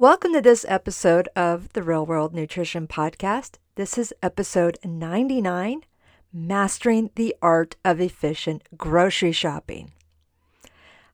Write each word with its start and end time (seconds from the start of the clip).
Welcome 0.00 0.32
to 0.32 0.40
this 0.40 0.64
episode 0.66 1.28
of 1.36 1.74
the 1.74 1.82
Real 1.82 2.06
World 2.06 2.32
Nutrition 2.32 2.86
Podcast. 2.86 3.56
This 3.74 3.98
is 3.98 4.14
episode 4.22 4.78
99 4.82 5.82
Mastering 6.32 7.10
the 7.16 7.36
Art 7.42 7.76
of 7.84 8.00
Efficient 8.00 8.66
Grocery 8.78 9.32
Shopping. 9.32 9.92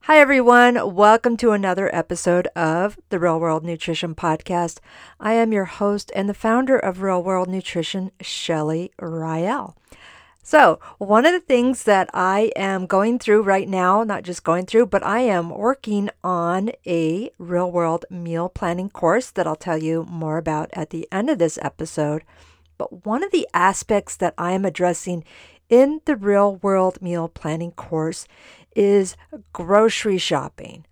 Hi, 0.02 0.20
everyone. 0.20 0.94
Welcome 0.94 1.36
to 1.38 1.50
another 1.50 1.92
episode 1.92 2.46
of 2.54 2.96
the 3.08 3.18
Real 3.18 3.40
World 3.40 3.64
Nutrition 3.64 4.14
Podcast. 4.14 4.78
I 5.18 5.32
am 5.32 5.52
your 5.52 5.64
host 5.64 6.12
and 6.14 6.28
the 6.28 6.32
founder 6.32 6.78
of 6.78 7.02
Real 7.02 7.24
World 7.24 7.48
Nutrition, 7.48 8.12
Shelley 8.20 8.92
Rael. 9.00 9.76
So, 10.48 10.78
one 10.98 11.26
of 11.26 11.32
the 11.32 11.40
things 11.40 11.82
that 11.82 12.08
I 12.14 12.52
am 12.54 12.86
going 12.86 13.18
through 13.18 13.42
right 13.42 13.68
now, 13.68 14.04
not 14.04 14.22
just 14.22 14.44
going 14.44 14.64
through, 14.64 14.86
but 14.86 15.04
I 15.04 15.18
am 15.18 15.50
working 15.50 16.08
on 16.22 16.70
a 16.86 17.30
real 17.36 17.68
world 17.68 18.04
meal 18.10 18.48
planning 18.48 18.88
course 18.88 19.32
that 19.32 19.44
I'll 19.48 19.56
tell 19.56 19.76
you 19.76 20.04
more 20.08 20.38
about 20.38 20.70
at 20.72 20.90
the 20.90 21.08
end 21.10 21.30
of 21.30 21.40
this 21.40 21.58
episode. 21.62 22.22
But 22.78 23.04
one 23.04 23.24
of 23.24 23.32
the 23.32 23.48
aspects 23.52 24.14
that 24.18 24.34
I 24.38 24.52
am 24.52 24.64
addressing 24.64 25.24
in 25.68 26.00
the 26.04 26.14
real 26.14 26.54
world 26.54 27.02
meal 27.02 27.26
planning 27.26 27.72
course 27.72 28.28
is 28.76 29.16
grocery 29.52 30.16
shopping. 30.16 30.86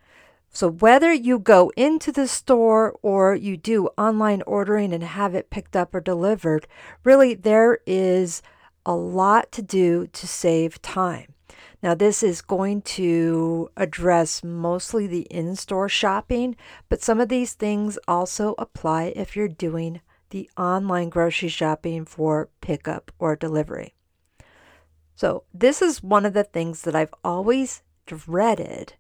So, 0.50 0.68
whether 0.68 1.12
you 1.12 1.38
go 1.38 1.70
into 1.76 2.10
the 2.10 2.26
store 2.26 2.98
or 3.02 3.36
you 3.36 3.56
do 3.56 3.86
online 3.96 4.42
ordering 4.48 4.92
and 4.92 5.04
have 5.04 5.32
it 5.36 5.50
picked 5.50 5.76
up 5.76 5.94
or 5.94 6.00
delivered, 6.00 6.66
really 7.04 7.34
there 7.34 7.78
is 7.86 8.42
a 8.86 8.94
lot 8.94 9.52
to 9.52 9.62
do 9.62 10.06
to 10.08 10.26
save 10.26 10.80
time. 10.82 11.34
Now, 11.82 11.94
this 11.94 12.22
is 12.22 12.40
going 12.40 12.82
to 12.82 13.70
address 13.76 14.42
mostly 14.42 15.06
the 15.06 15.26
in 15.30 15.54
store 15.56 15.88
shopping, 15.88 16.56
but 16.88 17.02
some 17.02 17.20
of 17.20 17.28
these 17.28 17.52
things 17.52 17.98
also 18.08 18.54
apply 18.58 19.12
if 19.14 19.36
you're 19.36 19.48
doing 19.48 20.00
the 20.30 20.48
online 20.56 21.10
grocery 21.10 21.50
shopping 21.50 22.06
for 22.06 22.48
pickup 22.60 23.12
or 23.18 23.36
delivery. 23.36 23.94
So, 25.14 25.44
this 25.52 25.82
is 25.82 26.02
one 26.02 26.24
of 26.24 26.32
the 26.32 26.44
things 26.44 26.82
that 26.82 26.96
I've 26.96 27.14
always 27.22 27.82
dreaded 28.06 28.94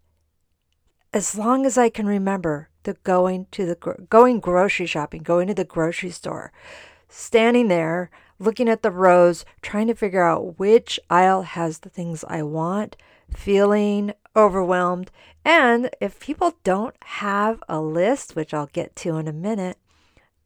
as 1.14 1.36
long 1.36 1.64
as 1.64 1.78
I 1.78 1.88
can 1.90 2.06
remember 2.06 2.68
the 2.82 2.94
going 3.04 3.46
to 3.52 3.64
the 3.64 4.06
going 4.10 4.40
grocery 4.40 4.86
shopping, 4.86 5.22
going 5.22 5.46
to 5.46 5.54
the 5.54 5.64
grocery 5.64 6.10
store, 6.10 6.52
standing 7.08 7.68
there 7.68 8.10
looking 8.44 8.68
at 8.68 8.82
the 8.82 8.90
rows, 8.90 9.44
trying 9.62 9.86
to 9.88 9.94
figure 9.94 10.22
out 10.22 10.58
which 10.58 11.00
aisle 11.10 11.42
has 11.42 11.80
the 11.80 11.88
things 11.88 12.24
I 12.28 12.42
want, 12.42 12.96
feeling 13.34 14.12
overwhelmed. 14.36 15.10
And 15.44 15.90
if 16.00 16.20
people 16.20 16.54
don't 16.64 16.96
have 17.04 17.62
a 17.68 17.80
list, 17.80 18.36
which 18.36 18.54
I'll 18.54 18.66
get 18.66 18.94
to 18.96 19.16
in 19.16 19.28
a 19.28 19.32
minute, 19.32 19.78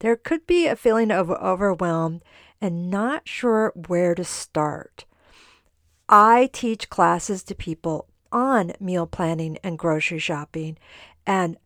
there 0.01 0.17
could 0.17 0.47
be 0.47 0.67
a 0.67 0.77
feeling 0.77 1.11
of 1.11 1.31
overwhelmed 1.31 2.23
and 2.61 2.91
not 2.91 3.29
sure 3.29 3.73
where 3.87 4.15
to 4.15 4.25
start. 4.25 5.05
I 6.09 6.49
teach 6.53 6.89
classes 6.89 7.43
to 7.45 7.55
people 7.55 8.07
on 8.33 8.73
meal 8.81 9.07
planning 9.07 9.59
and 9.63 9.79
grocery 9.79 10.19
shopping, 10.19 10.79
and 11.27 11.57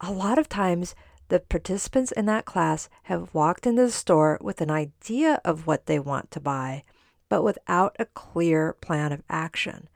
a 0.00 0.12
lot 0.12 0.38
of 0.38 0.48
times 0.48 0.94
the 1.28 1.40
participants 1.40 2.12
in 2.12 2.26
that 2.26 2.44
class 2.44 2.88
have 3.04 3.34
walked 3.34 3.66
into 3.66 3.82
the 3.82 3.90
store 3.90 4.38
with 4.40 4.60
an 4.60 4.70
idea 4.70 5.40
of 5.44 5.66
what 5.66 5.86
they 5.86 5.98
want 5.98 6.30
to 6.30 6.40
buy, 6.40 6.84
but 7.28 7.42
without 7.42 7.94
a 7.98 8.06
clear 8.06 8.74
plan 8.80 9.12
of 9.12 9.22
action. 9.28 9.88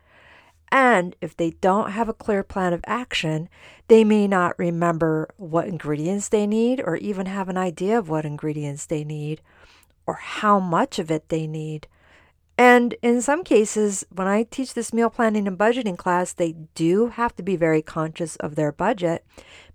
And 0.70 1.16
if 1.20 1.36
they 1.36 1.50
don't 1.50 1.90
have 1.90 2.08
a 2.08 2.14
clear 2.14 2.42
plan 2.42 2.72
of 2.72 2.84
action, 2.86 3.50
they 3.88 4.04
may 4.04 4.26
not 4.26 4.58
remember 4.58 5.28
what 5.36 5.68
ingredients 5.68 6.28
they 6.28 6.46
need 6.46 6.80
or 6.82 6.96
even 6.96 7.26
have 7.26 7.50
an 7.50 7.58
idea 7.58 7.98
of 7.98 8.08
what 8.08 8.24
ingredients 8.24 8.86
they 8.86 9.04
need 9.04 9.42
or 10.06 10.14
how 10.14 10.58
much 10.58 10.98
of 10.98 11.10
it 11.10 11.28
they 11.28 11.46
need. 11.46 11.88
And 12.58 12.94
in 13.02 13.22
some 13.22 13.44
cases, 13.44 14.04
when 14.14 14.28
I 14.28 14.44
teach 14.44 14.74
this 14.74 14.92
meal 14.92 15.10
planning 15.10 15.48
and 15.48 15.58
budgeting 15.58 15.96
class, 15.96 16.32
they 16.32 16.52
do 16.74 17.08
have 17.08 17.34
to 17.36 17.42
be 17.42 17.56
very 17.56 17.82
conscious 17.82 18.36
of 18.36 18.54
their 18.54 18.72
budget 18.72 19.24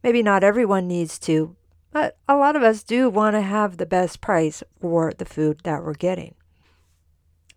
Maybe 0.03 0.23
not 0.23 0.43
everyone 0.43 0.87
needs 0.87 1.19
to, 1.19 1.55
but 1.91 2.17
a 2.27 2.35
lot 2.35 2.55
of 2.55 2.63
us 2.63 2.83
do 2.83 3.09
want 3.09 3.35
to 3.35 3.41
have 3.41 3.77
the 3.77 3.85
best 3.85 4.21
price 4.21 4.63
for 4.79 5.11
the 5.17 5.25
food 5.25 5.61
that 5.63 5.83
we're 5.83 5.93
getting. 5.93 6.35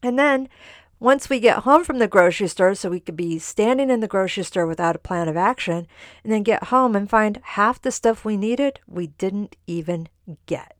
And 0.02 0.18
then 0.18 0.48
once 0.98 1.28
we 1.28 1.38
get 1.38 1.58
home 1.58 1.84
from 1.84 1.98
the 1.98 2.08
grocery 2.08 2.48
store, 2.48 2.74
so 2.74 2.90
we 2.90 3.00
could 3.00 3.16
be 3.16 3.38
standing 3.38 3.90
in 3.90 4.00
the 4.00 4.08
grocery 4.08 4.42
store 4.42 4.66
without 4.66 4.96
a 4.96 5.00
plan 5.00 5.28
of 5.28 5.36
action, 5.36 5.86
and 6.24 6.32
then 6.32 6.42
get 6.42 6.64
home 6.64 6.96
and 6.96 7.08
find 7.08 7.40
half 7.42 7.80
the 7.80 7.92
stuff 7.92 8.24
we 8.24 8.36
needed 8.36 8.80
we 8.86 9.06
didn't 9.06 9.56
even 9.66 10.08
get. 10.46 10.74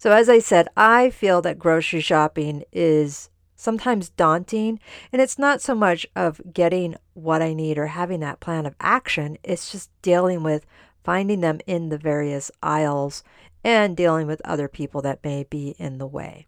So, 0.00 0.12
as 0.12 0.30
I 0.30 0.38
said, 0.38 0.66
I 0.78 1.10
feel 1.10 1.42
that 1.42 1.58
grocery 1.58 2.00
shopping 2.00 2.64
is 2.72 3.28
sometimes 3.54 4.08
daunting. 4.08 4.80
And 5.12 5.20
it's 5.20 5.38
not 5.38 5.60
so 5.60 5.74
much 5.74 6.06
of 6.16 6.40
getting 6.54 6.96
what 7.12 7.42
I 7.42 7.52
need 7.52 7.76
or 7.76 7.88
having 7.88 8.20
that 8.20 8.40
plan 8.40 8.64
of 8.64 8.74
action, 8.80 9.36
it's 9.44 9.70
just 9.70 9.90
dealing 10.00 10.42
with 10.42 10.64
finding 11.04 11.42
them 11.42 11.60
in 11.66 11.90
the 11.90 11.98
various 11.98 12.50
aisles 12.62 13.22
and 13.62 13.94
dealing 13.94 14.26
with 14.26 14.40
other 14.42 14.68
people 14.68 15.02
that 15.02 15.22
may 15.22 15.44
be 15.44 15.76
in 15.78 15.98
the 15.98 16.06
way. 16.06 16.46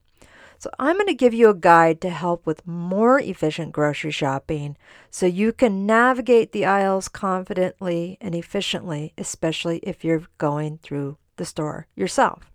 So, 0.58 0.70
I'm 0.78 0.96
going 0.96 1.06
to 1.08 1.14
give 1.14 1.34
you 1.34 1.50
a 1.50 1.54
guide 1.54 2.00
to 2.00 2.08
help 2.08 2.46
with 2.46 2.66
more 2.66 3.20
efficient 3.20 3.72
grocery 3.72 4.12
shopping 4.12 4.78
so 5.10 5.26
you 5.26 5.52
can 5.52 5.84
navigate 5.84 6.52
the 6.52 6.64
aisles 6.64 7.06
confidently 7.06 8.16
and 8.18 8.34
efficiently, 8.34 9.12
especially 9.18 9.80
if 9.82 10.02
you're 10.02 10.22
going 10.38 10.78
through 10.78 11.18
the 11.36 11.44
store 11.44 11.86
yourself. 11.94 12.51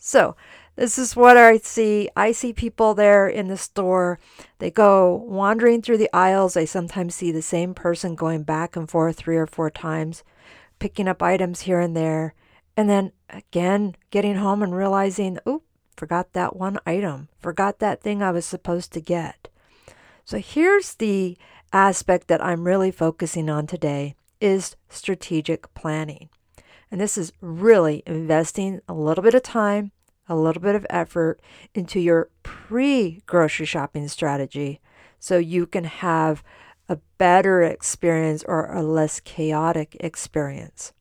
So, 0.00 0.34
this 0.76 0.98
is 0.98 1.14
what 1.14 1.36
I 1.36 1.58
see. 1.58 2.08
I 2.16 2.32
see 2.32 2.54
people 2.54 2.94
there 2.94 3.28
in 3.28 3.48
the 3.48 3.58
store. 3.58 4.18
They 4.58 4.70
go 4.70 5.14
wandering 5.14 5.82
through 5.82 5.98
the 5.98 6.08
aisles. 6.12 6.56
I 6.56 6.64
sometimes 6.64 7.14
see 7.14 7.30
the 7.30 7.42
same 7.42 7.74
person 7.74 8.14
going 8.14 8.44
back 8.44 8.76
and 8.76 8.90
forth 8.90 9.16
three 9.16 9.36
or 9.36 9.46
four 9.46 9.68
times, 9.68 10.24
picking 10.78 11.06
up 11.06 11.22
items 11.22 11.62
here 11.62 11.80
and 11.80 11.94
there. 11.94 12.34
And 12.78 12.88
then 12.88 13.12
again, 13.28 13.94
getting 14.10 14.36
home 14.36 14.62
and 14.62 14.74
realizing, 14.74 15.38
oh, 15.44 15.62
forgot 15.98 16.32
that 16.32 16.56
one 16.56 16.78
item, 16.86 17.28
forgot 17.38 17.78
that 17.80 18.02
thing 18.02 18.22
I 18.22 18.30
was 18.30 18.46
supposed 18.46 18.92
to 18.94 19.02
get. 19.02 19.48
So 20.24 20.38
here's 20.38 20.94
the 20.94 21.36
aspect 21.74 22.28
that 22.28 22.42
I'm 22.42 22.66
really 22.66 22.90
focusing 22.90 23.50
on 23.50 23.66
today 23.66 24.14
is 24.40 24.76
strategic 24.88 25.74
planning. 25.74 26.30
And 26.90 27.00
this 27.00 27.16
is 27.16 27.32
really 27.40 28.02
investing 28.06 28.80
a 28.88 28.94
little 28.94 29.22
bit 29.22 29.34
of 29.34 29.42
time 29.42 29.92
a 30.30 30.36
little 30.36 30.62
bit 30.62 30.76
of 30.76 30.86
effort 30.88 31.40
into 31.74 31.98
your 31.98 32.30
pre 32.44 33.20
grocery 33.26 33.66
shopping 33.66 34.06
strategy 34.06 34.80
so 35.18 35.36
you 35.36 35.66
can 35.66 35.84
have 35.84 36.42
a 36.88 36.98
better 37.18 37.62
experience 37.62 38.44
or 38.46 38.72
a 38.72 38.82
less 38.82 39.20
chaotic 39.20 39.96
experience. 39.98 40.92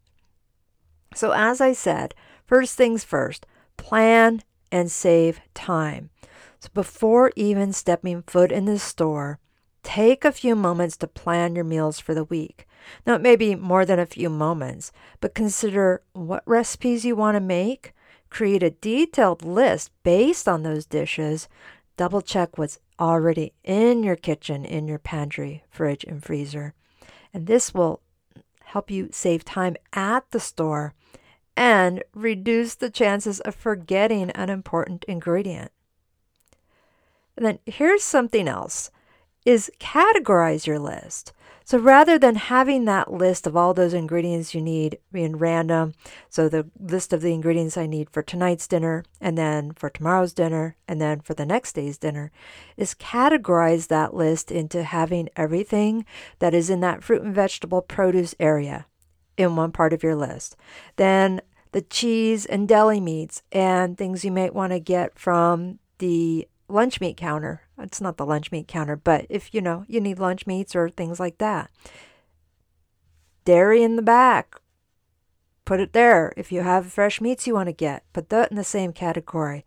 So, 1.13 1.31
as 1.31 1.61
I 1.61 1.73
said, 1.73 2.15
first 2.45 2.75
things 2.75 3.03
first, 3.03 3.45
plan 3.77 4.41
and 4.71 4.91
save 4.91 5.39
time. 5.53 6.09
So, 6.59 6.69
before 6.73 7.31
even 7.35 7.71
stepping 7.71 8.23
foot 8.23 8.51
in 8.51 8.65
the 8.65 8.79
store, 8.79 9.39
take 9.93 10.23
a 10.25 10.31
few 10.31 10.55
moments 10.55 10.97
to 10.97 11.07
plan 11.07 11.55
your 11.55 11.63
meals 11.63 11.99
for 11.99 12.13
the 12.13 12.23
week. 12.23 12.67
Now, 13.05 13.15
it 13.15 13.21
may 13.21 13.35
be 13.35 13.55
more 13.55 13.85
than 13.85 13.99
a 13.99 14.05
few 14.05 14.29
moments, 14.29 14.91
but 15.19 15.35
consider 15.35 16.01
what 16.13 16.43
recipes 16.45 17.05
you 17.05 17.15
want 17.15 17.35
to 17.35 17.41
make, 17.41 17.93
Create 18.29 18.61
a 18.63 18.69
detailed 18.69 19.43
list 19.43 19.91
based 20.03 20.47
on 20.47 20.63
those 20.63 20.85
dishes. 20.85 21.49
Double 21.97 22.21
check 22.21 22.57
what's 22.57 22.79
already 22.99 23.53
in 23.63 24.03
your 24.03 24.15
kitchen, 24.15 24.65
in 24.65 24.87
your 24.87 24.99
pantry, 24.99 25.63
fridge, 25.69 26.03
and 26.03 26.23
freezer. 26.23 26.73
And 27.33 27.47
this 27.47 27.73
will 27.73 28.01
help 28.65 28.91
you 28.91 29.09
save 29.11 29.43
time 29.43 29.75
at 29.93 30.29
the 30.31 30.39
store 30.39 30.93
and 31.57 32.03
reduce 32.13 32.75
the 32.75 32.89
chances 32.89 33.39
of 33.41 33.55
forgetting 33.55 34.29
an 34.31 34.49
important 34.49 35.03
ingredient. 35.05 35.71
And 37.35 37.45
then 37.45 37.59
here's 37.65 38.03
something 38.03 38.47
else 38.47 38.91
is 39.49 39.71
categorize 39.79 40.67
your 40.67 40.77
list. 40.77 41.33
So 41.65 41.79
rather 41.79 42.19
than 42.19 42.35
having 42.35 42.85
that 42.85 43.11
list 43.11 43.47
of 43.47 43.57
all 43.57 43.73
those 43.73 43.95
ingredients 43.95 44.53
you 44.53 44.61
need 44.61 44.99
being 45.11 45.37
random, 45.37 45.93
so 46.29 46.47
the 46.47 46.69
list 46.79 47.13
of 47.13 47.21
the 47.21 47.33
ingredients 47.33 47.75
I 47.75 47.87
need 47.87 48.11
for 48.11 48.21
tonight's 48.21 48.67
dinner, 48.67 49.03
and 49.19 49.35
then 49.35 49.71
for 49.71 49.89
tomorrow's 49.89 50.33
dinner, 50.33 50.75
and 50.87 51.01
then 51.01 51.21
for 51.21 51.33
the 51.33 51.47
next 51.47 51.73
day's 51.73 51.97
dinner, 51.97 52.31
is 52.77 52.93
categorize 52.93 53.87
that 53.87 54.13
list 54.13 54.51
into 54.51 54.83
having 54.83 55.29
everything 55.35 56.05
that 56.37 56.53
is 56.53 56.69
in 56.69 56.81
that 56.81 57.03
fruit 57.03 57.23
and 57.23 57.33
vegetable 57.33 57.81
produce 57.81 58.35
area 58.39 58.85
in 59.35 59.55
one 59.55 59.71
part 59.71 59.93
of 59.93 60.03
your 60.03 60.15
list. 60.15 60.55
Then 60.97 61.41
the 61.71 61.81
cheese 61.81 62.45
and 62.45 62.67
deli 62.67 62.99
meats 62.99 63.41
and 63.51 63.97
things 63.97 64.23
you 64.23 64.31
might 64.31 64.53
want 64.53 64.73
to 64.73 64.79
get 64.79 65.17
from 65.17 65.79
the 65.97 66.47
lunch 66.69 67.01
meat 67.01 67.17
counter. 67.17 67.61
It's 67.77 68.01
not 68.01 68.17
the 68.17 68.25
lunch 68.25 68.51
meat 68.51 68.67
counter, 68.67 68.95
but 68.95 69.25
if 69.29 69.53
you 69.53 69.61
know 69.61 69.85
you 69.87 69.99
need 69.99 70.19
lunch 70.19 70.45
meats 70.47 70.75
or 70.75 70.89
things 70.89 71.19
like 71.19 71.37
that. 71.39 71.69
Dairy 73.45 73.83
in 73.83 73.95
the 73.95 74.01
back. 74.01 74.55
put 75.65 75.79
it 75.79 75.93
there. 75.93 76.33
If 76.35 76.51
you 76.51 76.61
have 76.61 76.91
fresh 76.91 77.21
meats 77.21 77.45
you 77.45 77.53
want 77.53 77.67
to 77.67 77.73
get, 77.73 78.03
put 78.11 78.29
that 78.29 78.49
in 78.49 78.57
the 78.57 78.63
same 78.63 78.91
category. 78.91 79.65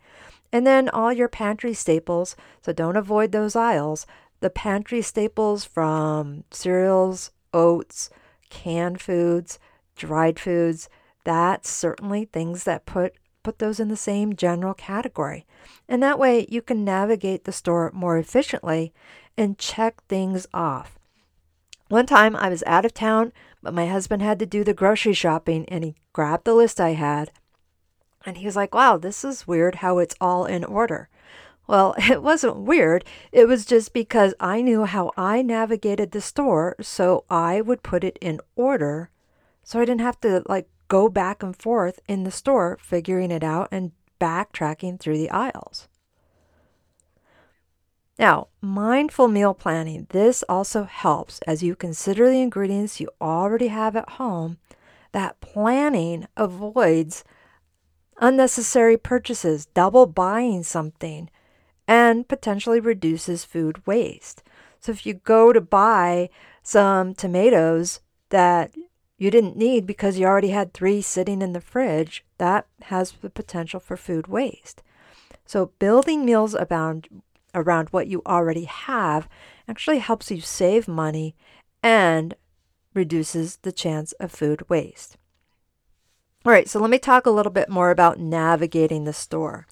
And 0.53 0.67
then 0.67 0.89
all 0.89 1.13
your 1.13 1.29
pantry 1.29 1.75
staples, 1.75 2.37
so 2.61 2.73
don't 2.73 2.97
avoid 2.97 3.33
those 3.33 3.57
aisles. 3.57 4.07
The 4.41 4.51
pantry 4.51 5.01
staples 5.01 5.65
from 5.65 6.45
cereals, 6.51 7.31
oats, 7.55 8.11
canned 8.51 9.01
foods, 9.01 9.59
dried 9.97 10.39
foods, 10.41 10.89
that's 11.25 11.71
certainly 11.71 12.25
things 12.25 12.65
that 12.65 12.85
put 12.85 13.15
put 13.43 13.59
those 13.59 13.81
in 13.81 13.89
the 13.89 13.97
same 13.97 14.37
general 14.37 14.75
category. 14.75 15.47
And 15.89 16.03
that 16.03 16.19
way 16.19 16.47
you 16.49 16.63
can 16.63 16.85
navigate 16.85 17.45
the 17.45 17.53
store 17.53 17.91
more 17.95 18.19
efficiently 18.19 18.93
and 19.37 19.59
check 19.59 20.03
things 20.07 20.47
off. 20.53 20.99
One 21.89 22.07
time 22.07 22.35
I 22.37 22.49
was 22.49 22.63
out 22.67 22.85
of 22.85 22.95
town, 22.95 23.33
but 23.63 23.75
my 23.75 23.87
husband 23.87 24.23
had 24.23 24.39
to 24.39 24.47
do 24.47 24.65
the 24.65 24.75
grocery 24.75 25.13
shopping 25.13 25.67
and 25.69 25.85
he 25.85 25.95
grabbed 26.13 26.45
the 26.45 26.55
list 26.55 26.81
I 26.81 26.91
had. 26.91 27.31
And 28.25 28.39
he 28.39 28.47
was 28.47 28.57
like, 28.57 28.75
wow, 28.75 28.97
this 28.97 29.25
is 29.25 29.47
weird 29.47 29.77
how 29.77 29.99
it's 29.99 30.15
all 30.21 30.47
in 30.47 30.65
order. 30.65 31.09
Well, 31.67 31.95
it 31.99 32.23
wasn't 32.23 32.59
weird. 32.59 33.05
It 33.31 33.47
was 33.47 33.65
just 33.65 33.93
because 33.93 34.35
I 34.41 34.63
knew 34.63 34.85
how 34.85 35.13
I 35.17 35.43
navigated 35.43 36.13
the 36.13 36.21
store, 36.21 36.77
so 36.81 37.25
I 37.29 37.61
would 37.61 37.83
put 37.83 38.05
it 38.05 38.19
in 38.21 38.41
order 38.57 39.11
so 39.65 39.81
I 39.81 39.85
didn't 39.85 40.01
have 40.01 40.21
to 40.23 40.43
like 40.49 40.69
go 40.93 41.09
back 41.09 41.43
and 41.43 41.57
forth 41.57 42.01
in 42.07 42.23
the 42.23 42.31
store 42.31 42.77
figuring 42.83 43.31
it 43.31 43.43
out 43.43 43.67
and 43.73 43.93
backtracking 44.21 45.01
through 45.01 45.17
the 45.17 45.31
aisles. 45.31 45.89
Now, 48.19 48.49
mindful 48.61 49.29
meal 49.29 49.55
planning. 49.55 50.07
This 50.11 50.45
also 50.51 50.85
helps 50.85 51.41
as 51.47 51.63
you 51.63 51.75
consider 51.75 52.29
the 52.29 52.43
ingredients 52.43 53.01
you 53.01 53.09
already 53.23 53.69
have 53.69 53.97
at 53.97 54.11
home. 54.21 54.59
That 55.13 55.41
planning 55.41 56.27
avoids 56.37 57.25
unnecessary 58.19 58.99
purchases, 58.99 59.65
double 59.65 60.05
buying 60.05 60.63
something, 60.63 61.31
and 61.89 62.29
potentially 62.29 62.81
reduces 62.81 63.47
food 63.47 63.87
waste. 63.87 64.43
So 64.79 64.93
if 64.93 65.07
you 65.07 65.15
go 65.15 65.55
to 65.55 65.61
buy 65.63 66.29
some 66.63 67.15
tomatoes 67.15 68.01
that 68.29 68.75
you 69.23 69.31
didn't 69.31 69.57
need 69.57 69.87
because 69.87 70.19
you 70.19 70.27
already 70.27 70.49
had 70.49 70.75
three 70.75 71.01
sitting 71.01 71.43
in 71.43 71.53
the 71.53 71.61
fridge, 71.61 72.25
that 72.39 72.67
has 72.87 73.13
the 73.13 73.31
potential 73.31 73.79
for 73.79 73.97
food 73.97 74.27
waste. 74.27 74.83
So, 75.47 75.67
building 75.79 76.25
meals 76.25 76.57
around, 76.57 77.07
around 77.55 77.91
what 77.91 78.09
you 78.09 78.23
already 78.27 78.65
have 78.65 79.29
actually 79.69 80.01
helps 80.01 80.33
you 80.33 80.41
save 80.41 80.89
money 80.89 81.37
and 81.85 82.35
reduces 82.95 83.59
the 83.59 83.71
chance 83.71 84.11
of 84.19 84.33
food 84.33 84.69
waste. 84.69 85.17
All 86.45 86.51
right, 86.51 86.69
so 86.69 86.81
let 86.81 86.91
me 86.91 86.99
talk 86.99 87.25
a 87.25 87.31
little 87.31 87.53
bit 87.53 87.69
more 87.69 87.93
about 87.93 88.19
navigating 88.19 89.05
the 89.05 89.13
store. 89.13 89.69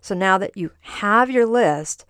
So, 0.00 0.14
now 0.14 0.38
that 0.38 0.56
you 0.56 0.70
have 0.80 1.30
your 1.30 1.44
list, 1.44 2.06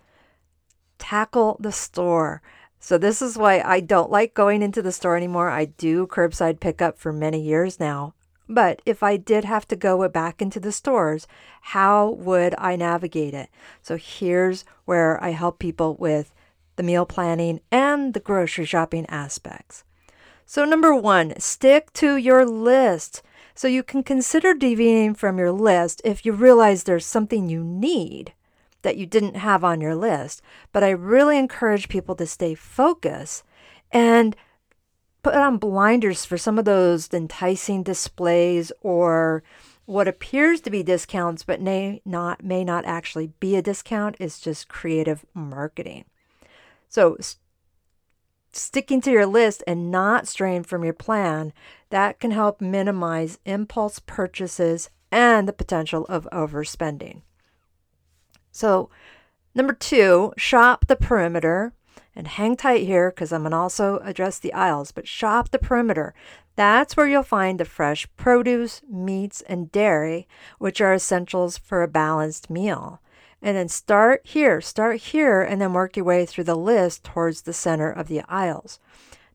tackle 0.97 1.57
the 1.59 1.73
store. 1.73 2.41
So 2.85 2.99
this 2.99 3.19
is 3.19 3.35
why 3.35 3.61
I 3.61 3.79
don't 3.79 4.11
like 4.11 4.35
going 4.35 4.61
into 4.61 4.79
the 4.79 4.91
store 4.91 5.17
anymore. 5.17 5.49
I 5.49 5.65
do 5.65 6.05
curbside 6.05 6.59
pickup 6.59 6.99
for 6.99 7.11
many 7.11 7.41
years 7.41 7.79
now. 7.79 8.13
But 8.47 8.79
if 8.85 9.01
I 9.01 9.17
did 9.17 9.43
have 9.43 9.67
to 9.69 9.75
go 9.75 10.07
back 10.07 10.39
into 10.39 10.59
the 10.59 10.71
stores, 10.71 11.25
how 11.61 12.11
would 12.11 12.53
I 12.59 12.75
navigate 12.75 13.33
it? 13.33 13.49
So 13.81 13.97
here's 13.97 14.65
where 14.85 15.17
I 15.23 15.29
help 15.31 15.57
people 15.57 15.95
with 15.95 16.31
the 16.75 16.83
meal 16.83 17.07
planning 17.07 17.59
and 17.71 18.13
the 18.13 18.19
grocery 18.19 18.65
shopping 18.65 19.07
aspects. 19.07 19.83
So, 20.45 20.63
number 20.63 20.93
one, 20.93 21.33
stick 21.39 21.91
to 21.93 22.17
your 22.17 22.45
list. 22.45 23.23
So, 23.55 23.67
you 23.67 23.81
can 23.81 24.03
consider 24.03 24.53
deviating 24.53 25.15
from 25.15 25.39
your 25.39 25.51
list 25.51 26.03
if 26.05 26.23
you 26.23 26.33
realize 26.33 26.83
there's 26.83 27.07
something 27.07 27.49
you 27.49 27.63
need 27.63 28.34
that 28.85 28.97
you 28.97 29.07
didn't 29.07 29.35
have 29.35 29.63
on 29.63 29.81
your 29.81 29.95
list. 29.95 30.43
But 30.71 30.83
I 30.83 30.91
really 30.91 31.39
encourage 31.39 31.89
people 31.89 32.15
to 32.15 32.27
stay 32.27 32.53
focused 32.53 33.43
and 33.91 34.35
put 35.23 35.33
on 35.33 35.57
blinders 35.57 36.23
for 36.23 36.37
some 36.37 36.59
of 36.59 36.65
those 36.65 37.11
enticing 37.11 37.81
displays 37.81 38.71
or 38.81 39.41
what 39.85 40.07
appears 40.07 40.61
to 40.61 40.69
be 40.69 40.83
discounts 40.83 41.43
but 41.43 41.59
may 41.59 41.99
not 42.05 42.43
may 42.43 42.63
not 42.63 42.85
actually 42.85 43.31
be 43.39 43.55
a 43.55 43.61
discount 43.61 44.15
is 44.19 44.39
just 44.39 44.69
creative 44.69 45.25
marketing. 45.33 46.05
So 46.87 47.17
st- 47.19 47.39
sticking 48.53 49.01
to 49.01 49.11
your 49.11 49.25
list 49.25 49.63
and 49.65 49.89
not 49.89 50.27
straying 50.27 50.63
from 50.63 50.83
your 50.83 50.93
plan, 50.93 51.53
that 51.89 52.19
can 52.19 52.29
help 52.29 52.61
minimize 52.61 53.39
impulse 53.45 53.97
purchases 53.97 54.91
and 55.11 55.47
the 55.47 55.53
potential 55.53 56.05
of 56.05 56.27
overspending. 56.31 57.23
So, 58.55 58.89
number 59.53 59.73
two, 59.73 60.31
shop 60.37 60.87
the 60.87 60.95
perimeter. 60.95 61.73
And 62.15 62.25
hang 62.25 62.55
tight 62.55 62.85
here 62.85 63.11
because 63.11 63.33
I'm 63.33 63.41
going 63.41 63.51
to 63.51 63.57
also 63.57 63.97
address 63.97 64.39
the 64.39 64.53
aisles, 64.53 64.93
but 64.93 65.09
shop 65.09 65.49
the 65.51 65.59
perimeter. 65.59 66.13
That's 66.55 66.95
where 66.95 67.09
you'll 67.09 67.23
find 67.23 67.59
the 67.59 67.65
fresh 67.65 68.07
produce, 68.15 68.81
meats, 68.89 69.41
and 69.41 69.69
dairy, 69.73 70.25
which 70.57 70.79
are 70.79 70.93
essentials 70.93 71.57
for 71.57 71.83
a 71.83 71.89
balanced 71.89 72.49
meal. 72.49 73.01
And 73.41 73.57
then 73.57 73.67
start 73.67 74.21
here, 74.23 74.61
start 74.61 75.01
here, 75.01 75.41
and 75.41 75.61
then 75.61 75.73
work 75.73 75.97
your 75.97 76.05
way 76.05 76.25
through 76.25 76.45
the 76.45 76.55
list 76.55 77.03
towards 77.03 77.41
the 77.41 77.51
center 77.51 77.91
of 77.91 78.07
the 78.07 78.21
aisles. 78.29 78.79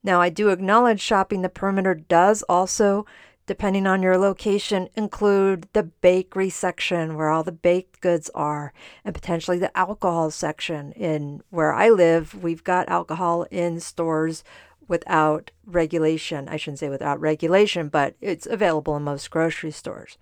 Now, 0.02 0.23
I 0.23 0.31
do 0.31 0.49
acknowledge 0.49 1.02
shopping 1.02 1.43
the 1.43 1.50
perimeter 1.50 1.94
does 1.94 2.43
also 2.49 3.05
depending 3.50 3.85
on 3.85 4.00
your 4.00 4.17
location, 4.17 4.88
include 4.94 5.67
the 5.73 5.82
bakery 5.82 6.49
section 6.49 7.17
where 7.17 7.31
all 7.31 7.43
the 7.43 7.50
baked 7.50 8.00
goods 8.00 8.31
are, 8.32 8.73
and 9.05 9.12
potentially 9.12 9.58
the 9.58 9.76
alcohol 9.76 10.31
section. 10.31 10.93
In 10.93 11.43
where 11.50 11.73
I 11.73 11.88
live, 11.88 12.44
we've 12.44 12.62
got 12.62 12.88
alcohol 12.88 13.49
in 13.50 13.81
stores 13.81 14.44
without 14.87 15.50
regulation. 15.67 16.49
I 16.49 16.58
shouldn't 16.58 16.79
say 16.79 16.88
without 16.88 17.20
regulation, 17.20 17.88
but 17.88 18.14
it's 18.20 18.47
available 18.47 18.97
in 18.97 19.02
most 19.02 19.29
grocery 19.32 19.73
stores. 19.73 20.17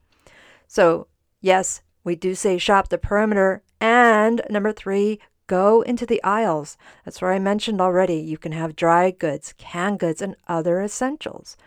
So, 0.67 1.07
yes, 1.43 1.83
we 2.05 2.17
do 2.17 2.35
say 2.35 2.57
shop 2.57 2.89
the 2.89 2.97
perimeter. 2.97 3.63
And 3.79 4.41
number 4.49 4.73
three, 4.73 5.21
go 5.49 5.83
into 5.83 6.07
the 6.07 6.25
aisles. 6.25 6.79
That's 7.05 7.21
where 7.21 7.35
I 7.35 7.39
mentioned 7.39 7.83
already. 7.83 8.21
You 8.21 8.39
can 8.39 8.53
have 8.53 8.75
dry 8.75 9.11
goods, 9.11 9.53
canned 9.59 9.99
goods, 9.99 10.23
and 10.23 10.35
other 10.47 10.81
essentials. 10.81 11.59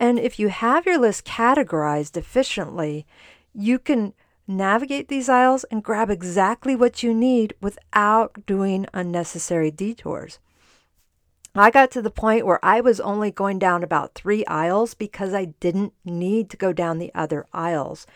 And 0.00 0.18
if 0.18 0.38
you 0.38 0.48
have 0.48 0.86
your 0.86 0.98
list 0.98 1.26
categorized 1.26 2.16
efficiently, 2.16 3.06
you 3.54 3.78
can 3.78 4.14
navigate 4.48 5.08
these 5.08 5.28
aisles 5.28 5.64
and 5.64 5.84
grab 5.84 6.10
exactly 6.10 6.74
what 6.74 7.02
you 7.02 7.12
need 7.12 7.54
without 7.60 8.46
doing 8.46 8.86
unnecessary 8.94 9.70
detours. 9.70 10.38
I 11.54 11.70
got 11.70 11.90
to 11.92 12.02
the 12.02 12.10
point 12.10 12.46
where 12.46 12.64
I 12.64 12.80
was 12.80 12.98
only 13.00 13.30
going 13.30 13.58
down 13.58 13.82
about 13.82 14.14
three 14.14 14.46
aisles 14.46 14.94
because 14.94 15.34
I 15.34 15.46
didn't 15.60 15.92
need 16.04 16.48
to 16.50 16.56
go 16.56 16.72
down 16.72 16.98
the 16.98 17.12
other 17.14 17.46
aisles. 17.52 18.06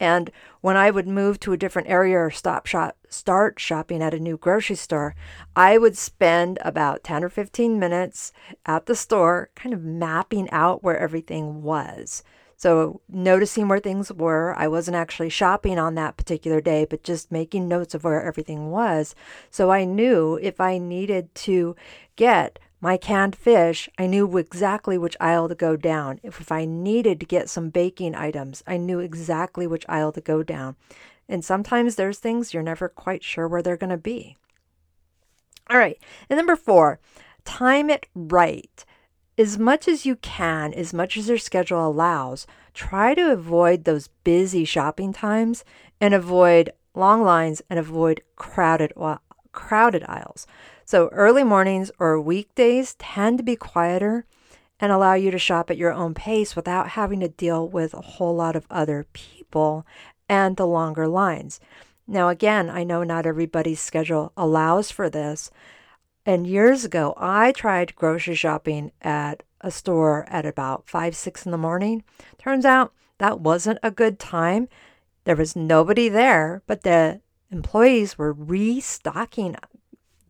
And 0.00 0.30
when 0.60 0.76
I 0.76 0.90
would 0.90 1.08
move 1.08 1.40
to 1.40 1.52
a 1.52 1.56
different 1.56 1.88
area 1.88 2.18
or 2.18 2.30
stop 2.30 2.66
shop, 2.66 2.96
start 3.08 3.58
shopping 3.58 4.02
at 4.02 4.14
a 4.14 4.20
new 4.20 4.36
grocery 4.36 4.76
store, 4.76 5.14
I 5.56 5.78
would 5.78 5.96
spend 5.96 6.58
about 6.62 7.02
10 7.02 7.24
or 7.24 7.28
15 7.28 7.78
minutes 7.78 8.32
at 8.64 8.86
the 8.86 8.94
store 8.94 9.50
kind 9.56 9.74
of 9.74 9.82
mapping 9.82 10.48
out 10.50 10.82
where 10.82 10.98
everything 10.98 11.62
was. 11.62 12.22
So, 12.56 13.00
noticing 13.08 13.68
where 13.68 13.78
things 13.78 14.12
were. 14.12 14.52
I 14.58 14.66
wasn't 14.66 14.96
actually 14.96 15.28
shopping 15.28 15.78
on 15.78 15.94
that 15.94 16.16
particular 16.16 16.60
day, 16.60 16.86
but 16.90 17.04
just 17.04 17.30
making 17.30 17.68
notes 17.68 17.94
of 17.94 18.02
where 18.02 18.20
everything 18.20 18.72
was. 18.72 19.14
So, 19.48 19.70
I 19.70 19.84
knew 19.84 20.40
if 20.42 20.60
I 20.60 20.78
needed 20.78 21.32
to 21.36 21.76
get 22.16 22.58
my 22.80 22.96
canned 22.96 23.34
fish, 23.34 23.88
I 23.98 24.06
knew 24.06 24.38
exactly 24.38 24.96
which 24.98 25.16
aisle 25.20 25.48
to 25.48 25.54
go 25.54 25.76
down. 25.76 26.20
If, 26.22 26.40
if 26.40 26.52
I 26.52 26.64
needed 26.64 27.18
to 27.20 27.26
get 27.26 27.50
some 27.50 27.70
baking 27.70 28.14
items, 28.14 28.62
I 28.66 28.76
knew 28.76 29.00
exactly 29.00 29.66
which 29.66 29.84
aisle 29.88 30.12
to 30.12 30.20
go 30.20 30.42
down. 30.42 30.76
And 31.28 31.44
sometimes 31.44 31.96
there's 31.96 32.18
things 32.18 32.54
you're 32.54 32.62
never 32.62 32.88
quite 32.88 33.24
sure 33.24 33.48
where 33.48 33.62
they're 33.62 33.76
going 33.76 33.90
to 33.90 33.96
be. 33.96 34.36
All 35.68 35.78
right. 35.78 35.98
And 36.30 36.36
number 36.36 36.56
four, 36.56 37.00
time 37.44 37.90
it 37.90 38.06
right. 38.14 38.84
As 39.36 39.58
much 39.58 39.86
as 39.86 40.06
you 40.06 40.16
can, 40.16 40.72
as 40.72 40.94
much 40.94 41.16
as 41.16 41.28
your 41.28 41.38
schedule 41.38 41.86
allows, 41.86 42.46
try 42.74 43.14
to 43.14 43.32
avoid 43.32 43.84
those 43.84 44.08
busy 44.24 44.64
shopping 44.64 45.12
times 45.12 45.64
and 46.00 46.14
avoid 46.14 46.72
long 46.94 47.22
lines 47.22 47.62
and 47.68 47.78
avoid 47.78 48.22
crowded 48.36 48.92
uh, 48.96 49.18
crowded 49.52 50.04
aisles. 50.08 50.46
So 50.90 51.08
early 51.08 51.44
mornings 51.44 51.90
or 51.98 52.18
weekdays 52.18 52.94
tend 52.94 53.36
to 53.36 53.44
be 53.44 53.56
quieter 53.56 54.24
and 54.80 54.90
allow 54.90 55.12
you 55.12 55.30
to 55.30 55.38
shop 55.38 55.68
at 55.68 55.76
your 55.76 55.92
own 55.92 56.14
pace 56.14 56.56
without 56.56 56.88
having 56.88 57.20
to 57.20 57.28
deal 57.28 57.68
with 57.68 57.92
a 57.92 58.00
whole 58.00 58.34
lot 58.34 58.56
of 58.56 58.66
other 58.70 59.06
people 59.12 59.86
and 60.30 60.56
the 60.56 60.66
longer 60.66 61.06
lines. 61.06 61.60
Now, 62.06 62.30
again, 62.30 62.70
I 62.70 62.84
know 62.84 63.04
not 63.04 63.26
everybody's 63.26 63.80
schedule 63.80 64.32
allows 64.34 64.90
for 64.90 65.10
this. 65.10 65.50
And 66.24 66.46
years 66.46 66.86
ago, 66.86 67.12
I 67.18 67.52
tried 67.52 67.94
grocery 67.94 68.34
shopping 68.34 68.90
at 69.02 69.42
a 69.60 69.70
store 69.70 70.24
at 70.30 70.46
about 70.46 70.88
5, 70.88 71.14
6 71.14 71.44
in 71.44 71.52
the 71.52 71.58
morning. 71.58 72.02
Turns 72.38 72.64
out 72.64 72.94
that 73.18 73.40
wasn't 73.40 73.78
a 73.82 73.90
good 73.90 74.18
time. 74.18 74.70
There 75.24 75.36
was 75.36 75.54
nobody 75.54 76.08
there, 76.08 76.62
but 76.66 76.80
the 76.80 77.20
employees 77.50 78.16
were 78.16 78.32
restocking 78.32 79.54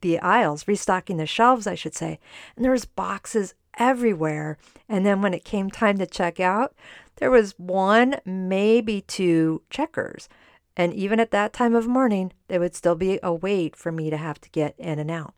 the 0.01 0.19
aisles, 0.21 0.69
restocking 0.69 1.17
the 1.17 1.27
shelves, 1.27 1.67
I 1.67 1.75
should 1.75 1.95
say. 1.95 2.19
And 2.57 2.65
there 2.65 2.73
was 2.73 2.85
boxes 2.85 3.55
everywhere. 3.79 4.59
And 4.89 5.05
then 5.07 5.23
when 5.23 5.35
it 5.35 5.45
came 5.45 5.71
time 5.71 5.99
to 5.99 6.07
check 6.07 6.41
out, 6.41 6.75
there 7.17 7.31
was 7.31 7.59
one, 7.59 8.17
maybe 8.25 9.01
two 9.03 9.63
checkers. 9.71 10.29
And 10.77 10.95
even 10.95 11.19
at 11.19 11.33
that 11.33 11.53
time 11.53 11.75
of 11.75 11.89
morning, 11.89 12.33
there 12.47 12.61
would 12.61 12.77
still 12.77 12.95
be 12.95 13.19
a 13.23 13.35
wait 13.35 13.75
for 13.75 13.91
me 13.91 14.11
to 14.11 14.17
have 14.17 14.41
to 14.41 14.51
get 14.51 14.75
in 14.79 14.99
and 14.99 15.11
out. 15.11 15.35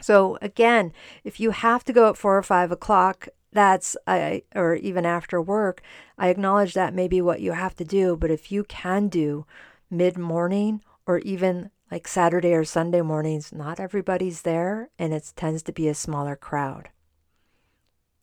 So 0.00 0.36
again, 0.42 0.92
if 1.22 1.38
you 1.38 1.52
have 1.52 1.84
to 1.84 1.92
go 1.92 2.08
at 2.08 2.16
four 2.16 2.36
or 2.36 2.42
five 2.42 2.72
o'clock, 2.72 3.28
that's 3.52 3.96
I 4.06 4.42
or 4.54 4.74
even 4.74 5.06
after 5.06 5.40
work, 5.40 5.82
I 6.18 6.28
acknowledge 6.28 6.74
that 6.74 6.94
may 6.94 7.06
be 7.06 7.20
what 7.20 7.40
you 7.40 7.52
have 7.52 7.76
to 7.76 7.84
do. 7.84 8.16
But 8.16 8.30
if 8.30 8.50
you 8.50 8.64
can 8.64 9.08
do 9.08 9.46
mid 9.90 10.18
morning 10.18 10.82
or 11.06 11.18
even 11.18 11.70
like 11.92 12.08
Saturday 12.08 12.54
or 12.54 12.64
Sunday 12.64 13.02
mornings, 13.02 13.52
not 13.52 13.78
everybody's 13.78 14.42
there, 14.42 14.88
and 14.98 15.12
it 15.12 15.30
tends 15.36 15.62
to 15.62 15.72
be 15.72 15.88
a 15.88 15.94
smaller 15.94 16.34
crowd. 16.34 16.88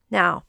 Now, 0.09 0.43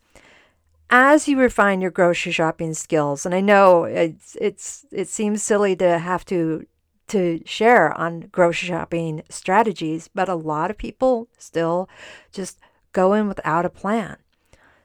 as 0.88 1.28
you 1.28 1.38
refine 1.38 1.82
your 1.82 1.90
grocery 1.90 2.32
shopping 2.32 2.72
skills, 2.72 3.26
and 3.26 3.34
I 3.34 3.42
know 3.42 3.84
it's 3.84 4.38
it's 4.40 4.86
it 4.90 5.06
seems 5.06 5.42
silly 5.42 5.76
to 5.76 5.98
have 5.98 6.24
to 6.26 6.66
to 7.08 7.42
share 7.44 7.92
on 7.92 8.30
grocery 8.32 8.68
shopping 8.68 9.22
strategies, 9.28 10.08
but 10.08 10.30
a 10.30 10.34
lot 10.34 10.70
of 10.70 10.78
people 10.78 11.28
still 11.36 11.90
just 12.32 12.58
go 12.92 13.12
in 13.12 13.28
without 13.28 13.66
a 13.66 13.70
plan. 13.70 14.16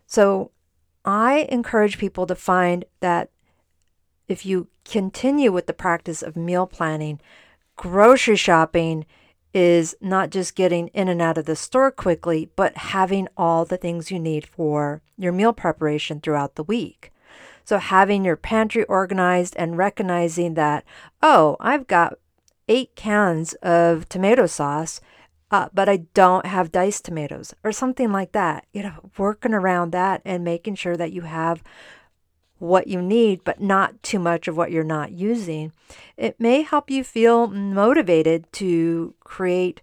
So 0.07 0.51
I 1.05 1.47
encourage 1.49 1.97
people 1.97 2.27
to 2.27 2.35
find 2.35 2.83
that 2.99 3.29
if 4.27 4.45
you 4.45 4.67
continue 4.83 5.53
with 5.53 5.67
the 5.67 5.73
practice 5.73 6.21
of 6.21 6.35
meal 6.35 6.67
planning, 6.67 7.21
grocery 7.75 8.35
shopping 8.35 9.05
is 9.53 9.95
not 10.01 10.31
just 10.31 10.55
getting 10.55 10.89
in 10.89 11.07
and 11.07 11.21
out 11.21 11.37
of 11.37 11.45
the 11.45 11.55
store 11.55 11.89
quickly, 11.89 12.49
but 12.55 12.75
having 12.75 13.27
all 13.37 13.63
the 13.63 13.77
things 13.77 14.11
you 14.11 14.19
need 14.19 14.45
for 14.45 15.01
your 15.17 15.31
meal 15.31 15.53
preparation 15.53 16.19
throughout 16.19 16.55
the 16.55 16.63
week. 16.63 17.11
So, 17.63 17.77
having 17.79 18.25
your 18.25 18.35
pantry 18.35 18.83
organized 18.83 19.55
and 19.57 19.77
recognizing 19.77 20.53
that, 20.55 20.83
oh, 21.23 21.55
I've 21.59 21.87
got 21.87 22.19
eight 22.67 22.95
cans 22.95 23.53
of 23.55 24.09
tomato 24.09 24.45
sauce, 24.45 24.99
uh, 25.51 25.69
but 25.73 25.87
I 25.87 25.97
don't 26.13 26.45
have 26.45 26.71
diced 26.71 27.05
tomatoes 27.05 27.53
or 27.63 27.71
something 27.71 28.11
like 28.11 28.33
that. 28.33 28.65
You 28.73 28.83
know, 28.83 29.09
working 29.17 29.53
around 29.53 29.91
that 29.93 30.21
and 30.25 30.43
making 30.43 30.75
sure 30.75 30.97
that 30.97 31.13
you 31.13 31.21
have 31.21 31.63
what 32.59 32.87
you 32.87 33.01
need, 33.01 33.43
but 33.43 33.61
not 33.61 34.01
too 34.01 34.19
much 34.19 34.47
of 34.47 34.55
what 34.55 34.71
you're 34.71 34.83
not 34.83 35.11
using, 35.11 35.71
it 36.17 36.39
may 36.39 36.61
help 36.61 36.89
you 36.89 37.03
feel 37.03 37.47
motivated 37.47 38.51
to 38.53 39.13
create 39.21 39.81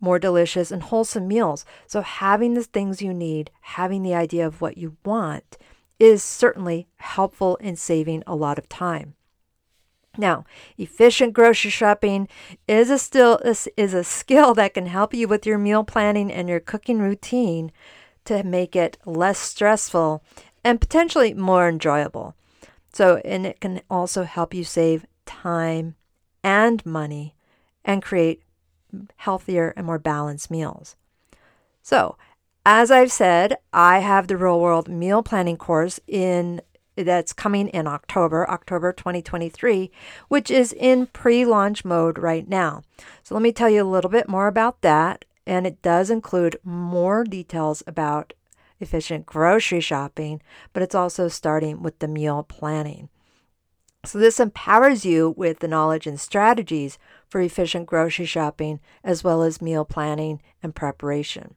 more 0.00 0.18
delicious 0.18 0.70
and 0.70 0.82
wholesome 0.84 1.26
meals. 1.28 1.64
So, 1.86 2.00
having 2.02 2.54
the 2.54 2.64
things 2.64 3.02
you 3.02 3.12
need, 3.12 3.50
having 3.60 4.02
the 4.02 4.14
idea 4.14 4.46
of 4.46 4.60
what 4.60 4.76
you 4.76 4.96
want, 5.04 5.56
is 5.98 6.22
certainly 6.22 6.88
helpful 6.96 7.56
in 7.56 7.76
saving 7.76 8.22
a 8.26 8.34
lot 8.34 8.58
of 8.58 8.68
time. 8.68 9.14
Now, 10.16 10.44
efficient 10.78 11.32
grocery 11.32 11.70
shopping 11.70 12.28
is 12.68 12.90
a 12.90 12.98
still 12.98 13.38
is 13.38 13.94
a 13.94 14.04
skill 14.04 14.54
that 14.54 14.74
can 14.74 14.86
help 14.86 15.12
you 15.12 15.26
with 15.26 15.46
your 15.46 15.58
meal 15.58 15.84
planning 15.84 16.32
and 16.32 16.48
your 16.48 16.60
cooking 16.60 17.00
routine 17.00 17.72
to 18.24 18.42
make 18.42 18.76
it 18.76 18.96
less 19.04 19.38
stressful 19.38 20.22
and 20.64 20.80
potentially 20.80 21.34
more 21.34 21.68
enjoyable. 21.68 22.34
So, 22.92 23.20
and 23.24 23.46
it 23.46 23.60
can 23.60 23.82
also 23.90 24.24
help 24.24 24.54
you 24.54 24.64
save 24.64 25.06
time 25.26 25.94
and 26.42 26.84
money 26.86 27.34
and 27.84 28.02
create 28.02 28.42
healthier 29.16 29.74
and 29.76 29.86
more 29.86 29.98
balanced 29.98 30.50
meals. 30.50 30.96
So, 31.82 32.16
as 32.64 32.90
I've 32.90 33.12
said, 33.12 33.58
I 33.72 33.98
have 33.98 34.26
the 34.26 34.36
Real 34.36 34.58
World 34.58 34.88
Meal 34.88 35.22
Planning 35.22 35.58
course 35.58 36.00
in 36.06 36.62
that's 36.96 37.32
coming 37.32 37.68
in 37.68 37.86
October, 37.86 38.48
October 38.48 38.92
2023, 38.92 39.90
which 40.28 40.50
is 40.50 40.72
in 40.72 41.06
pre-launch 41.06 41.84
mode 41.84 42.18
right 42.18 42.48
now. 42.48 42.82
So 43.24 43.34
let 43.34 43.42
me 43.42 43.52
tell 43.52 43.68
you 43.68 43.82
a 43.82 43.90
little 43.90 44.10
bit 44.10 44.28
more 44.28 44.46
about 44.46 44.80
that 44.82 45.24
and 45.46 45.66
it 45.66 45.82
does 45.82 46.10
include 46.10 46.56
more 46.62 47.24
details 47.24 47.82
about 47.86 48.32
efficient 48.80 49.26
grocery 49.26 49.80
shopping, 49.80 50.42
but 50.72 50.82
it's 50.82 50.94
also 50.94 51.28
starting 51.28 51.82
with 51.82 51.98
the 51.98 52.08
meal 52.08 52.42
planning. 52.42 53.08
So, 54.04 54.18
this 54.18 54.38
empowers 54.38 55.06
you 55.06 55.34
with 55.36 55.60
the 55.60 55.68
knowledge 55.68 56.06
and 56.06 56.20
strategies 56.20 56.98
for 57.26 57.40
efficient 57.40 57.86
grocery 57.86 58.26
shopping, 58.26 58.80
as 59.02 59.24
well 59.24 59.42
as 59.42 59.62
meal 59.62 59.84
planning 59.84 60.42
and 60.62 60.74
preparation. 60.74 61.54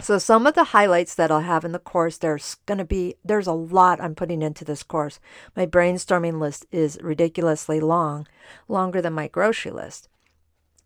So, 0.00 0.18
some 0.18 0.48
of 0.48 0.54
the 0.54 0.64
highlights 0.64 1.14
that 1.14 1.30
I'll 1.30 1.40
have 1.40 1.64
in 1.64 1.70
the 1.70 1.78
course, 1.78 2.18
there's 2.18 2.56
going 2.66 2.78
to 2.78 2.84
be, 2.84 3.14
there's 3.24 3.46
a 3.46 3.52
lot 3.52 4.00
I'm 4.00 4.16
putting 4.16 4.42
into 4.42 4.64
this 4.64 4.82
course. 4.82 5.20
My 5.54 5.64
brainstorming 5.64 6.40
list 6.40 6.66
is 6.72 6.98
ridiculously 7.00 7.78
long, 7.78 8.26
longer 8.66 9.00
than 9.00 9.12
my 9.12 9.28
grocery 9.28 9.70
list. 9.70 10.08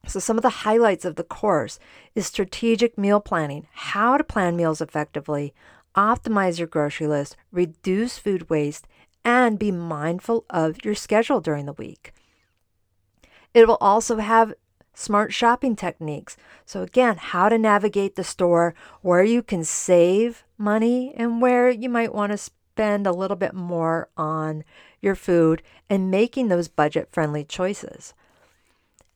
So, 0.07 0.21
some 0.21 0.37
of 0.37 0.43
the 0.43 0.61
highlights 0.65 1.05
of 1.05 1.17
the 1.17 1.25
course 1.25 1.79
is 2.15 2.27
strategic 2.27 2.97
meal 2.97 3.21
planning, 3.21 3.67
how 3.73 4.17
to 4.17 4.25
plan 4.25 4.57
meals 4.57 4.81
effectively, 4.81 5.53
optimize 5.97 6.59
your 6.59 6.69
grocery 6.69 7.07
list, 7.07 7.37
reduce 7.51 8.19
food 8.19 8.49
waste, 8.49 8.87
and 9.25 9.59
be 9.59 9.73
mindful 9.73 10.45
of 10.49 10.85
your 10.85 10.95
schedule 10.95 11.41
during 11.41 11.67
the 11.67 11.73
week. 11.73 12.13
It 13.53 13.67
will 13.67 13.79
also 13.81 14.19
have 14.19 14.55
smart 14.95 15.33
shopping 15.33 15.75
techniques. 15.75 16.37
So, 16.65 16.83
again, 16.83 17.17
how 17.17 17.49
to 17.49 17.59
navigate 17.59 18.15
the 18.15 18.25
store, 18.25 18.75
where 19.03 19.25
you 19.25 19.43
can 19.43 19.65
save 19.65 20.45
money, 20.57 21.13
and 21.17 21.41
where 21.43 21.69
you 21.69 21.89
might 21.89 22.15
want 22.15 22.33
to 22.33 22.39
spend 22.39 23.07
a 23.07 23.13
little 23.13 23.37
bit 23.37 23.55
more 23.55 24.09
on 24.17 24.63
your 25.01 25.15
food 25.15 25.63
and 25.91 26.11
making 26.11 26.49
those 26.49 26.69
budget 26.69 27.09
friendly 27.11 27.45
choices. 27.45 28.15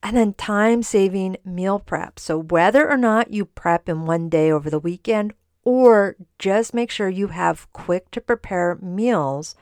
And 0.03 0.17
then 0.17 0.33
time 0.33 0.81
saving 0.81 1.37
meal 1.45 1.79
prep. 1.79 2.19
So, 2.19 2.37
whether 2.37 2.89
or 2.89 2.97
not 2.97 3.31
you 3.31 3.45
prep 3.45 3.87
in 3.87 4.05
one 4.05 4.29
day 4.29 4.51
over 4.51 4.69
the 4.69 4.79
weekend, 4.79 5.33
or 5.63 6.15
just 6.39 6.73
make 6.73 6.89
sure 6.89 7.07
you 7.09 7.27
have 7.27 7.71
quick 7.71 8.09
to 8.11 8.21
prepare 8.21 8.79
meals 8.81 9.55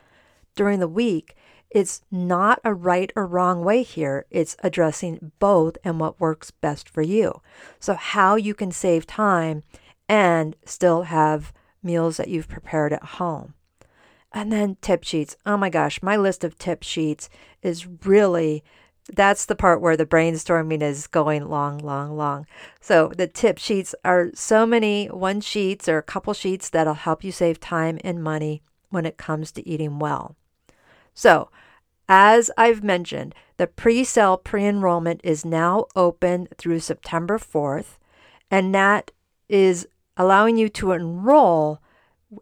during 0.55 0.79
the 0.79 0.88
week, 0.88 1.36
it's 1.69 2.01
not 2.10 2.60
a 2.63 2.74
right 2.74 3.12
or 3.15 3.27
wrong 3.27 3.63
way 3.63 3.84
here. 3.84 4.25
It's 4.31 4.55
addressing 4.63 5.31
both 5.39 5.77
and 5.84 6.00
what 6.00 6.19
works 6.19 6.51
best 6.51 6.89
for 6.89 7.01
you. 7.01 7.41
So, 7.79 7.93
how 7.93 8.36
you 8.36 8.53
can 8.53 8.72
save 8.72 9.05
time 9.05 9.63
and 10.08 10.55
still 10.65 11.03
have 11.03 11.53
meals 11.84 12.17
that 12.17 12.27
you've 12.29 12.48
prepared 12.48 12.93
at 12.93 13.03
home. 13.03 13.53
And 14.31 14.51
then 14.51 14.77
tip 14.81 15.03
sheets. 15.03 15.36
Oh 15.46 15.58
my 15.58 15.69
gosh, 15.69 16.01
my 16.03 16.15
list 16.15 16.43
of 16.43 16.58
tip 16.58 16.84
sheets 16.84 17.29
is 17.62 17.88
really 18.05 18.63
that's 19.15 19.45
the 19.45 19.55
part 19.55 19.81
where 19.81 19.97
the 19.97 20.05
brainstorming 20.05 20.81
is 20.81 21.07
going 21.07 21.49
long, 21.49 21.79
long, 21.79 22.15
long. 22.15 22.45
So 22.81 23.11
the 23.15 23.27
tip 23.27 23.57
sheets 23.57 23.95
are 24.05 24.29
so 24.33 24.65
many 24.65 25.07
one 25.07 25.41
sheets 25.41 25.87
or 25.87 25.97
a 25.97 26.03
couple 26.03 26.33
sheets 26.33 26.69
that'll 26.69 26.93
help 26.93 27.23
you 27.23 27.31
save 27.31 27.59
time 27.59 27.99
and 28.03 28.23
money 28.23 28.61
when 28.89 29.05
it 29.05 29.17
comes 29.17 29.51
to 29.53 29.67
eating 29.67 29.99
well. 29.99 30.35
So, 31.13 31.49
as 32.07 32.49
I've 32.57 32.83
mentioned, 32.83 33.35
the 33.57 33.67
pre 33.67 34.03
sale 34.03 34.37
pre 34.37 34.65
enrollment 34.65 35.21
is 35.23 35.45
now 35.45 35.85
open 35.95 36.47
through 36.57 36.79
September 36.79 37.37
4th, 37.37 37.97
and 38.49 38.73
that 38.73 39.11
is 39.47 39.87
allowing 40.17 40.57
you 40.57 40.69
to 40.69 40.91
enroll 40.91 41.79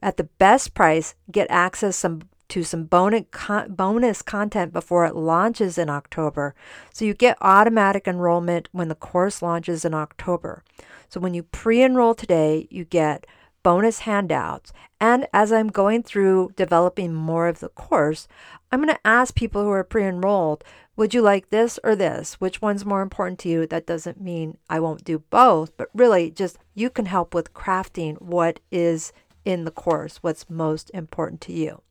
at 0.01 0.17
the 0.17 0.23
best 0.23 0.73
price, 0.73 1.15
get 1.31 1.47
access 1.49 1.97
some 1.97 2.21
to 2.49 2.63
some 2.63 2.85
bonus 2.85 4.21
content 4.21 4.73
before 4.73 5.05
it 5.05 5.15
launches 5.15 5.77
in 5.77 5.89
October. 5.89 6.55
So 6.93 7.05
you 7.05 7.13
get 7.13 7.37
automatic 7.41 8.07
enrollment 8.07 8.69
when 8.71 8.87
the 8.87 8.95
course 8.95 9.41
launches 9.41 9.83
in 9.83 9.93
October. 9.93 10.63
So 11.09 11.19
when 11.19 11.33
you 11.33 11.43
pre 11.43 11.81
enroll 11.81 12.15
today, 12.15 12.67
you 12.69 12.85
get 12.85 13.25
bonus 13.63 13.99
handouts. 13.99 14.71
And 14.99 15.27
as 15.33 15.51
I'm 15.51 15.67
going 15.67 16.03
through 16.03 16.53
developing 16.55 17.13
more 17.13 17.47
of 17.47 17.59
the 17.59 17.69
course, 17.69 18.27
I'm 18.71 18.81
going 18.81 18.93
to 18.93 19.07
ask 19.07 19.35
people 19.35 19.63
who 19.63 19.71
are 19.71 19.83
pre 19.83 20.05
enrolled, 20.05 20.63
would 20.95 21.13
you 21.13 21.21
like 21.21 21.49
this 21.49 21.79
or 21.83 21.95
this? 21.95 22.35
Which 22.35 22.61
one's 22.61 22.85
more 22.85 23.01
important 23.01 23.39
to 23.39 23.49
you? 23.49 23.67
That 23.67 23.85
doesn't 23.85 24.21
mean 24.21 24.57
I 24.69 24.79
won't 24.79 25.03
do 25.03 25.19
both, 25.29 25.75
but 25.77 25.89
really 25.93 26.31
just 26.31 26.57
you 26.73 26.89
can 26.89 27.05
help 27.05 27.33
with 27.33 27.53
crafting 27.53 28.21
what 28.21 28.59
is 28.71 29.13
in 29.45 29.63
the 29.63 29.71
course, 29.71 30.17
what's 30.17 30.49
most 30.49 30.89
important 30.93 31.39
to 31.41 31.53
you. 31.53 31.81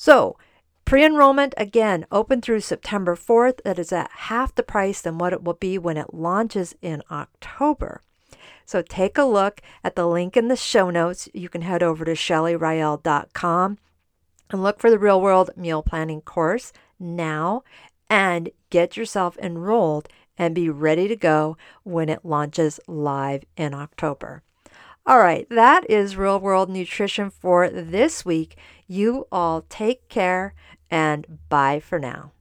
So, 0.00 0.36
pre 0.84 1.04
enrollment 1.04 1.54
again 1.56 2.06
open 2.12 2.40
through 2.40 2.60
September 2.60 3.16
4th. 3.16 3.64
That 3.64 3.80
is 3.80 3.92
at 3.92 4.12
half 4.12 4.54
the 4.54 4.62
price 4.62 5.00
than 5.00 5.18
what 5.18 5.32
it 5.32 5.42
will 5.42 5.54
be 5.54 5.76
when 5.76 5.96
it 5.96 6.14
launches 6.14 6.76
in 6.80 7.02
October. 7.10 8.00
So, 8.64 8.80
take 8.80 9.18
a 9.18 9.24
look 9.24 9.60
at 9.82 9.96
the 9.96 10.06
link 10.06 10.36
in 10.36 10.46
the 10.46 10.54
show 10.54 10.88
notes. 10.88 11.28
You 11.34 11.48
can 11.48 11.62
head 11.62 11.82
over 11.82 12.04
to 12.04 12.12
shelleyrael.com 12.12 13.78
And 14.50 14.62
look 14.62 14.78
for 14.78 14.88
the 14.88 15.00
Real 15.00 15.20
World 15.20 15.50
Meal 15.56 15.82
Planning 15.82 16.20
course 16.20 16.72
now 17.00 17.64
and 18.08 18.50
get 18.70 18.96
yourself 18.96 19.36
enrolled 19.38 20.08
and 20.38 20.54
be 20.54 20.70
ready 20.70 21.08
to 21.08 21.16
go 21.16 21.56
when 21.82 22.08
it 22.08 22.24
launches 22.24 22.78
live 22.86 23.42
in 23.56 23.74
October. 23.74 24.44
All 25.08 25.20
right, 25.20 25.48
that 25.48 25.88
is 25.88 26.18
real 26.18 26.38
world 26.38 26.68
nutrition 26.68 27.30
for 27.30 27.70
this 27.70 28.26
week. 28.26 28.58
You 28.86 29.26
all 29.32 29.62
take 29.70 30.10
care 30.10 30.52
and 30.90 31.38
bye 31.48 31.80
for 31.80 31.98
now. 31.98 32.32